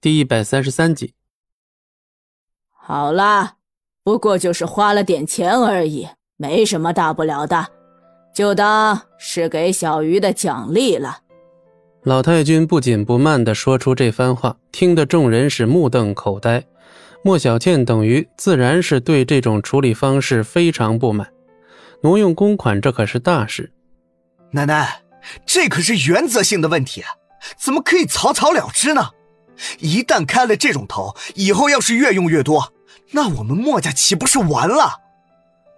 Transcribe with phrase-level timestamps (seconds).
[0.00, 1.14] 第一百三十三集。
[2.70, 3.56] 好啦，
[4.04, 7.66] 不过就是花了点钱而已，没什么大不了的，
[8.32, 11.18] 就当是给小鱼的奖励了。
[12.04, 16.64] 老太君不紧不慢地说出这番话，听得众人是目瞪口呆。
[17.24, 21.28] 莫小倩等于自然是对这种处理方式非常不满。
[22.02, 23.72] 挪用公款，这可是大事。
[24.52, 25.02] 奶奶，
[25.44, 27.02] 这可是原则性的问题，
[27.58, 29.10] 怎么可以草草了之呢？
[29.80, 32.72] 一旦开了这种头，以后要是越用越多，
[33.12, 35.00] 那我们莫家岂不是完了？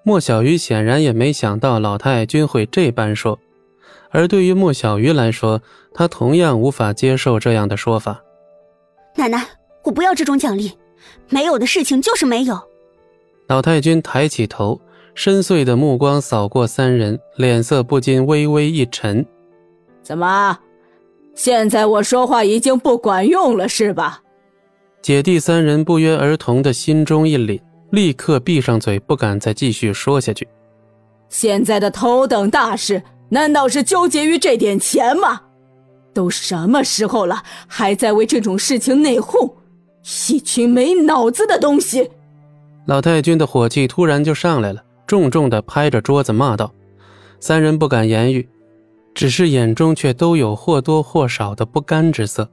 [0.02, 3.38] 莫小鱼显然也没想到老太君会这般说，
[4.10, 5.60] 而对于莫小鱼来说，
[5.94, 8.22] 他同样无法接受这样的说法。
[9.16, 9.46] 奶奶，
[9.84, 10.72] 我不要这种奖励，
[11.28, 12.60] 没有的事情就是没有。
[13.46, 14.80] 老太君抬起头。
[15.12, 19.26] 深邃的目光扫过三人，脸色不禁微微一沉。
[20.02, 20.56] 怎么，
[21.42, 24.20] 现在我说话已经不管用了是吧？
[25.00, 27.58] 姐弟三人不约而同的心中一凛，
[27.92, 30.46] 立刻闭上嘴，不敢再继续说下去。
[31.30, 35.40] 现在的头等大事，难道是纠结于这点钱吗？
[36.12, 39.50] 都什么时候了，还在为这种事情内讧？
[40.28, 42.10] 一群没脑子的东西！
[42.84, 44.82] 老太君的火气突然就上来了。
[45.06, 46.70] 重重的拍着桌子骂道
[47.40, 48.46] ：“三人不敢言语，
[49.14, 52.50] 只是眼中却都有或多或少的不甘之色。”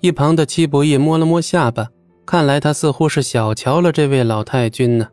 [0.00, 1.88] 一旁的戚不义摸了摸下巴，
[2.24, 5.08] 看来他似乎是小瞧了这位老太君呢。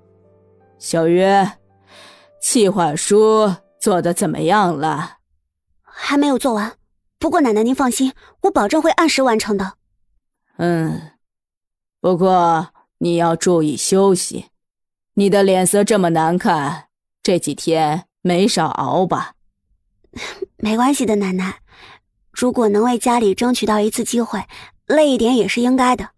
[0.78, 1.25] 小鱼，
[2.39, 5.17] 计划书做的怎么样了？
[5.81, 6.73] 还没有做完，
[7.17, 9.73] 不过奶奶您放心，我保证会按时完成的。
[10.58, 11.14] 嗯，
[12.00, 12.67] 不过
[13.00, 14.45] 你要注意休息。
[15.16, 16.90] 你的脸色这么难看，
[17.23, 19.34] 这几天没少熬吧？
[20.66, 21.58] 没关系的，奶奶。
[22.32, 24.44] 如果能为家里争取到一次机会，
[24.88, 26.10] 累一点也是应该的。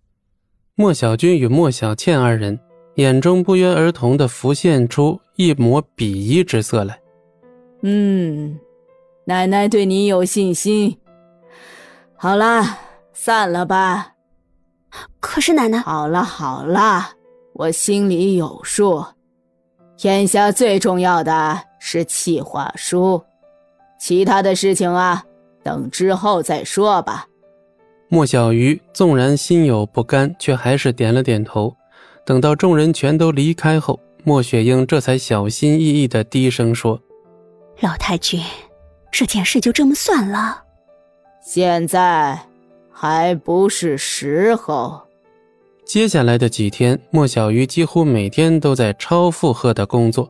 [0.74, 2.58] 莫小军与莫小倩二人
[2.96, 6.98] 眼中不约而同的浮现出一抹鄙夷之色来。
[7.82, 8.58] 嗯，
[9.26, 10.98] 奶奶对你有信心。
[12.16, 12.64] 好了，
[13.12, 14.14] 散了吧。
[15.20, 15.80] 可是奶奶……
[15.80, 17.10] 好了好了。
[17.52, 19.04] 我心里有数，
[20.04, 23.22] 眼下最重要的是企划书，
[24.00, 25.24] 其他的事情啊，
[25.64, 27.28] 等之后再说吧。
[28.10, 31.76] 莫小鱼纵然心有不甘，却还是点了点头。
[32.26, 37.00] 等到众人全都离开后，莫雪英这才小心翼翼的低声说
[37.82, 38.42] ：“老太君，
[39.12, 40.64] 这件事就这么算了？
[41.42, 42.40] 现在
[42.92, 45.02] 还不是时候。”
[45.86, 50.30] 接下来的几天，莫小鱼几乎每天都在超负荷的工作，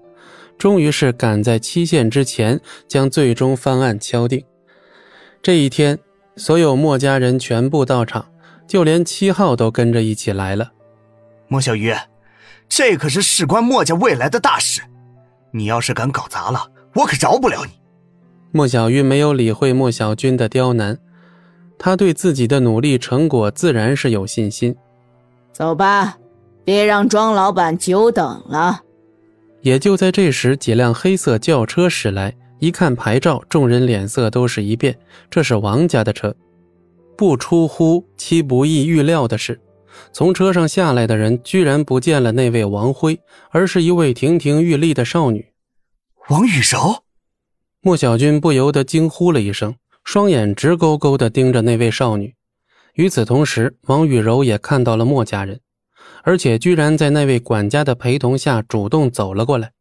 [0.58, 4.44] 终于是赶在期限之前将最终方案敲定。
[5.42, 5.98] 这一天，
[6.36, 8.26] 所有墨家人全部到场，
[8.68, 10.72] 就连七号都跟着一起来了。
[11.48, 11.94] 莫小鱼，
[12.68, 14.82] 这可是事关墨家未来的大事，
[15.52, 17.72] 你要是敢搞砸了，我可饶不了你。
[18.52, 20.98] 莫小鱼没有理会莫小军的刁难，
[21.78, 24.76] 他对自己的努力成果自然是有信心。
[25.54, 26.18] 走吧，
[26.66, 28.82] 别让庄老板久等了。
[29.68, 34.98] 也就在这时，几辆黑色轿车驶来，一看牌照，众人脸色都是一变。
[35.30, 36.34] 这是王家的车。
[37.18, 39.60] 不出乎戚不义预料的是，
[40.14, 43.20] 从车上下来的人居然不见了那位王辉，
[43.50, 45.46] 而是一位亭亭玉立的少女。
[46.30, 47.04] 王雨柔。
[47.82, 49.76] 莫小军不由得惊呼了一声，
[50.06, 52.34] 双眼直勾勾地盯着那位少女。
[52.94, 55.60] 与此同时，王雨柔也看到了莫家人，
[56.24, 59.72] 而且居然在那位管家的陪同下主动走了过来。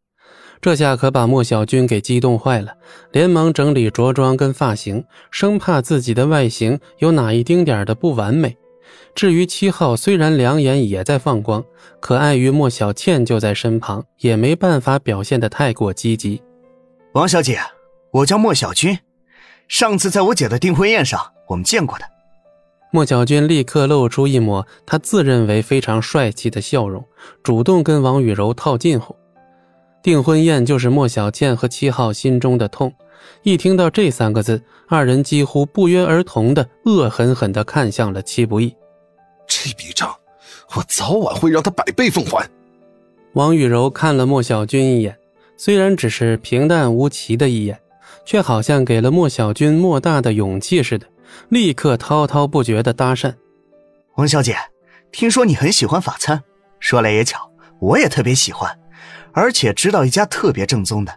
[0.60, 2.72] 这下可把莫小军给激动坏了，
[3.12, 8.56] 连忙整理着装跟发型，生怕自己的外形有哪一丁点的不完美。
[9.14, 11.62] 至于七号，虽然两眼也在放光，
[12.00, 16.42] 可碍于莫小倩就在身旁，也没办法表现得太过积极。
[17.12, 17.60] 王小姐，
[18.10, 18.98] 我叫莫小军，
[19.68, 22.15] 上次在我姐的订婚宴上我们见过的。
[22.92, 27.04] 莫小军立刻露出一抹他自认为非常帅气的笑容，
[27.42, 29.14] 主动跟王雨柔套近乎。
[30.02, 32.92] 订婚宴就是莫小倩和七号心中的痛，
[33.42, 38.74] 一听到这三个字，二人几乎不约而同的恶狠狠地看向了戚不义。
[39.48, 40.14] 这笔账，
[40.76, 42.48] 我早晚会让他百倍奉还。
[43.32, 45.14] 王雨柔看了莫小军一眼，
[45.56, 47.78] 虽然只是平淡无奇的一眼，
[48.24, 51.06] 却好像给了莫小军莫大的勇气似的。
[51.48, 53.34] 立刻滔滔不绝的搭讪，
[54.16, 54.56] 王小姐，
[55.12, 56.42] 听说你很喜欢法餐，
[56.80, 57.50] 说来也巧，
[57.80, 58.70] 我也特别喜欢，
[59.32, 61.12] 而且知道一家特别正宗的，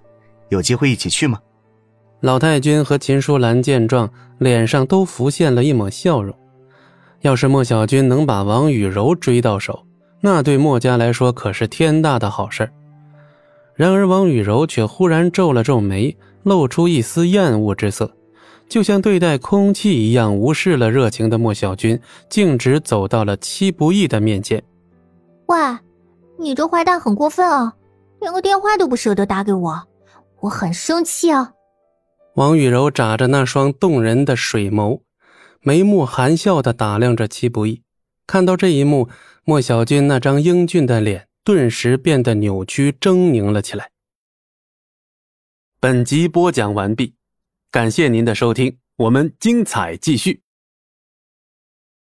[0.50, 1.40] 有机会一起去吗？
[2.22, 6.38] 老太君和秦淑兰见状，脸上都浮现了一抹笑容。
[7.22, 9.86] 要是莫小军能把王雨柔追到手，
[10.22, 12.70] 那对莫家来说可是天大的好事
[13.76, 18.14] 然而王雨柔却忽然皱了皱眉，露出一丝厌恶之色，
[18.70, 22.00] 就像对待空气一样，无视了热情的莫小军，
[22.30, 24.64] 径直走到了戚不义的面前。
[25.48, 25.58] 喂，
[26.38, 27.76] 你这坏蛋很过分啊，
[28.22, 29.88] 连个电话都不舍得打给我，
[30.42, 31.54] 我很生气啊！
[32.36, 35.02] 王雨柔眨着那双动人的水眸。
[35.62, 37.82] 眉目含笑的打量着戚不义，
[38.26, 39.10] 看到这一幕，
[39.44, 43.90] 莫小军那张英俊的脸顿时变得扭曲狰狞了起来。
[45.82, 47.16] 本集播讲完毕，
[47.72, 50.42] 感谢您的收听，我们精彩继续。